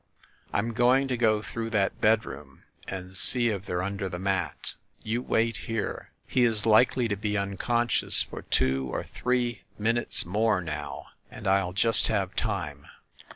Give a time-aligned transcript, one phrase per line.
[0.51, 4.73] I'm going to go through that bedroom and see if they're under the mat.
[5.03, 6.09] You wait here.
[6.25, 11.73] He is likely to be unconscious for two or three minutes more now, and I'll
[11.73, 12.87] just have time."